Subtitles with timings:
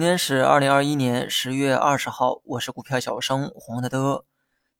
[0.00, 4.24] 今天是二零二一年十月二十号，我是股票小生黄德德。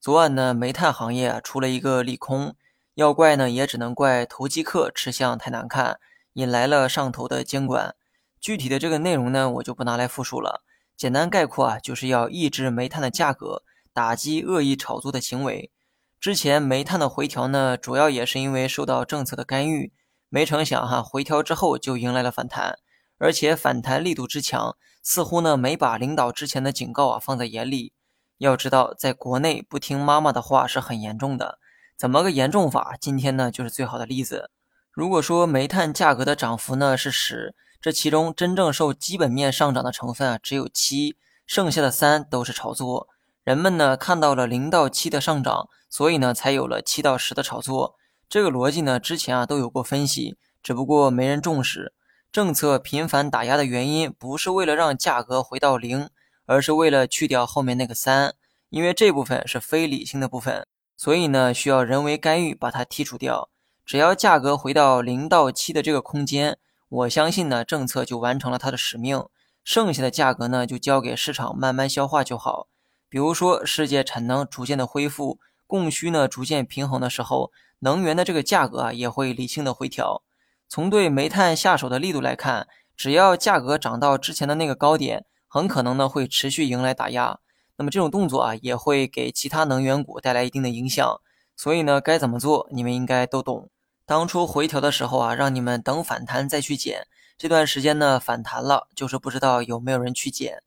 [0.00, 2.54] 昨晚呢，煤炭行业啊出了一个利空，
[2.95, 6.01] 要怪呢也只能怪投机客吃相太难看，
[6.33, 7.94] 引来了上头的监管。
[8.40, 10.62] 具体的这个内容呢，我就不拿来复述了。
[10.96, 13.62] 简单概括啊，就是要抑制煤炭的价格，
[13.92, 15.71] 打击恶意炒作的行为。
[16.18, 19.92] 之前煤炭的回调呢，主要也是因为受到政策的干预，
[20.30, 22.78] 没成想哈，回调之后就迎来了反弹。
[23.20, 27.92] 而且反弹力度之强，似乎呢没把领导之前的警告啊放在眼里。
[28.38, 31.59] 要知道，在国内不听妈妈的话是很严重的。
[31.98, 32.97] 怎么个严重法？
[32.98, 34.51] 今天呢就是最好的例子。
[34.91, 43.09] 如果说煤炭价格的涨幅呢是十，这其中真正受基本面上涨的成分啊只有七，剩下的三都是炒作。
[43.45, 47.97] 人们呢看到了零到七的上涨，所以呢才有了七到十的炒作。
[48.30, 51.92] 这个逻辑呢之前啊都有过分析，只不过没人重视。
[52.33, 56.09] 政策频繁打压的原因，不是为了让价格回到零，
[56.47, 58.34] 而是为了去掉后面那个三，
[58.69, 60.64] 因为这部分是非理性的部分，
[60.97, 63.51] 所以呢需要人为干预把它剔除掉。
[63.84, 66.56] 只要价格回到零到七的这个空间，
[66.89, 69.25] 我相信呢政策就完成了它的使命，
[69.64, 72.69] 剩下的价格呢就交给市场慢慢消化就好。
[73.08, 80.23] 比如说世界产能逐渐的恢复，供需呢逐渐平衡的时候，能源的这个价格啊也会理性的回调。
[80.71, 87.41] 从对煤炭下手的力度来看，只要价格涨到之前的那个高点，很可能呢会持续迎来打压。
[87.77, 91.21] 那么这种动作啊，也会给其他能源股带来一定的影响。
[91.57, 93.69] 所以呢，该怎么做，你们应该都懂。
[94.07, 97.09] 当初回调的时候啊，让你们等反弹再去减。
[97.37, 100.63] 这段时间呢，反弹了，就是不知道有没有人去减。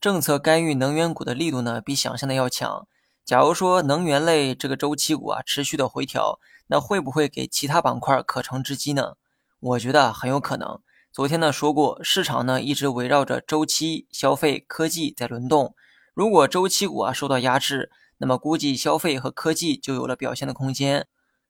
[0.00, 2.86] 政策干预能源股的力度呢，比想象的要强。
[3.24, 9.14] 假如说能源类这个周期股啊持续的回调，那会不会给其他板块可乘之机呢？
[9.60, 10.80] 我觉得很有可能。
[11.10, 15.74] 昨天呢说过，市场呢一直围绕着周期、消费、科技在轮动。
[16.14, 21.08] 如果周期股啊受到压制，那么估计消费和科技就有了表现的空间。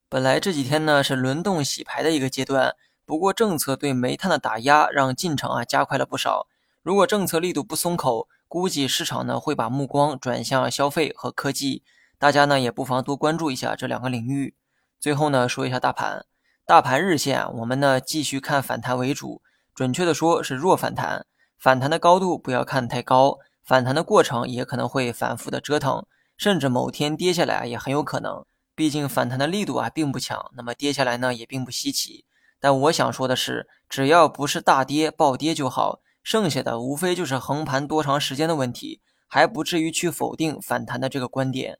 [0.08, 2.74] 本来这几天呢是轮动洗牌的一个阶段，
[3.04, 6.46] 不过政策对煤炭的打压让进程啊加快了不少。
[6.82, 11.82] 如果政策力度不松口，估计市场呢会把目光转向消费和科技。
[12.18, 14.54] 大家呢也不妨多关注一下这两个领域。
[14.98, 16.24] 最后呢说一下大盘。
[16.68, 19.40] 大盘日线，我们呢继续看反弹为主，
[19.74, 21.24] 准确的说是弱反弹。
[21.56, 26.04] 反弹的高度不要看太高，反弹的过程也可能会反复的折腾，
[26.36, 28.44] 甚至某天跌下来也很有可能。
[28.74, 32.26] 毕竟反弹的力度啊并不强，那么跌下来呢也并不稀奇。
[32.60, 41.78] 但我想说的是，只要不是大跌暴跌就好，剩下的无非就是横盘多长时间的问题，还不至于去否定反弹的这个观点。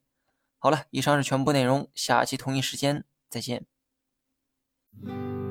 [0.59, 3.67] 好了，以上是全部内容，下期同一时间再见。
[5.05, 5.48] Mm-hmm.